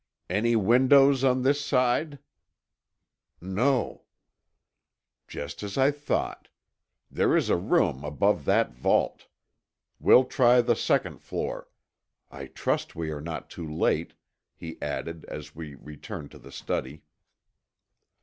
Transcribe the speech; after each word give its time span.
"Any 0.31 0.55
windows 0.55 1.23
on 1.23 1.43
this 1.43 1.63
side?" 1.63 2.17
"No." 3.39 4.05
"Just 5.27 5.61
as 5.61 5.77
I 5.77 5.91
thought. 5.91 6.47
There 7.11 7.37
is 7.37 7.51
a 7.51 7.55
room 7.55 8.03
above 8.03 8.43
that 8.45 8.71
vault. 8.73 9.27
We'll 9.99 10.23
try 10.25 10.59
the 10.61 10.75
second 10.75 11.19
floor. 11.19 11.67
I 12.31 12.47
trust 12.47 12.95
we 12.95 13.11
are 13.11 13.21
not 13.21 13.51
too 13.51 13.71
late," 13.71 14.15
he 14.55 14.81
added 14.81 15.23
as 15.25 15.53
we 15.53 15.75
returned 15.75 16.31
to 16.31 16.39
the 16.39 16.51
study. 16.51 17.03